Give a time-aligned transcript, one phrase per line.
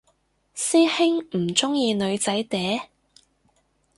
[0.55, 2.87] 師兄唔鍾意女仔嗲？